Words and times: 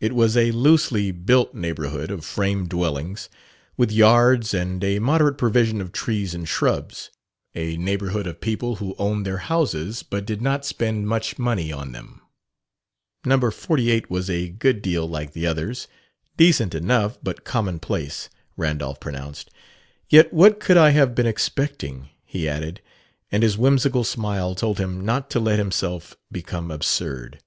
It 0.00 0.14
was 0.14 0.34
a 0.34 0.50
loosely 0.50 1.10
built 1.10 1.52
neighborhood 1.54 2.10
of 2.10 2.24
frame 2.24 2.66
dwellings, 2.66 3.28
with 3.76 3.92
yards 3.92 4.54
and 4.54 4.82
a 4.82 4.98
moderate 4.98 5.36
provision 5.36 5.82
of 5.82 5.92
trees 5.92 6.32
and 6.32 6.48
shrubs 6.48 7.10
a 7.54 7.76
neighborhood 7.76 8.26
of 8.26 8.40
people 8.40 8.76
who 8.76 8.94
owned 8.98 9.26
their 9.26 9.36
houses 9.52 10.02
but 10.02 10.24
did 10.24 10.40
not 10.40 10.64
spend 10.64 11.06
much 11.06 11.38
money 11.38 11.70
on 11.70 11.92
them. 11.92 12.22
Number 13.26 13.50
48 13.50 14.08
was 14.10 14.30
a 14.30 14.48
good 14.48 14.80
deal 14.80 15.06
like 15.06 15.34
the 15.34 15.46
others. 15.46 15.86
"Decent 16.38 16.74
enough, 16.74 17.18
but 17.22 17.44
commonplace," 17.44 18.30
Randolph 18.56 19.00
pronounced. 19.00 19.50
"Yet 20.08 20.32
what 20.32 20.60
could 20.60 20.78
I 20.78 20.92
have 20.92 21.14
been 21.14 21.26
expecting?" 21.26 22.08
he 22.24 22.48
added; 22.48 22.80
and 23.30 23.42
his 23.42 23.58
whimsical 23.58 24.04
smile 24.04 24.54
told 24.54 24.78
him 24.78 25.04
not 25.04 25.28
to 25.32 25.40
let 25.40 25.58
himself 25.58 26.16
become 26.32 26.70
absurd. 26.70 27.40